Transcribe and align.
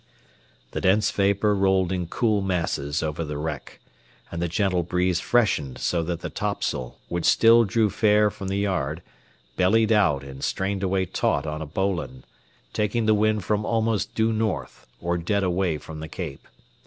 The 0.71 0.81
dense 0.81 1.11
vapor 1.11 1.53
rolled 1.53 1.91
in 1.91 2.07
cool 2.07 2.41
masses 2.41 3.03
over 3.03 3.23
the 3.23 3.37
wreck, 3.37 3.79
and 4.31 4.41
the 4.41 4.47
gentle 4.47 4.81
breeze 4.81 5.19
freshened 5.19 5.77
so 5.77 6.01
that 6.01 6.21
the 6.21 6.29
topsail, 6.31 6.97
which 7.07 7.23
still 7.23 7.65
drew 7.65 7.91
fair 7.91 8.31
from 8.31 8.47
the 8.47 8.57
yard, 8.57 9.03
bellied 9.57 9.91
out 9.91 10.23
and 10.23 10.43
strained 10.43 10.81
away 10.81 11.05
taut 11.05 11.45
on 11.45 11.61
a 11.61 11.67
bowline, 11.67 12.23
taking 12.73 13.05
the 13.05 13.13
wind 13.13 13.43
from 13.43 13.63
almost 13.63 14.15
due 14.15 14.33
north, 14.33 14.87
or 14.99 15.19
dead 15.19 15.43
away 15.43 15.77
from 15.77 15.99
the 15.99 16.07
Cape. 16.09 16.47